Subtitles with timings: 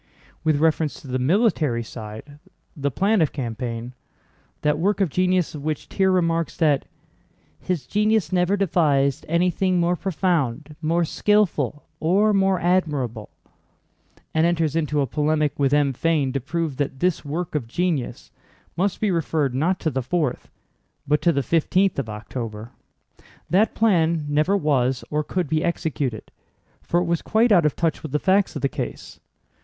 [0.43, 6.11] With reference to the military side—the plan of campaign—that work of genius of which Thiers
[6.15, 6.85] remarks that,
[7.59, 13.29] "His genius never devised anything more profound, more skillful, or more admirable,"
[14.33, 15.93] and enters into a polemic with M.
[15.93, 18.31] Fain to prove that this work of genius
[18.75, 20.49] must be referred not to the fourth
[21.07, 26.31] but to the fifteenth of October—that plan never was or could be executed,
[26.81, 29.19] for it was quite out of touch with the facts of the case.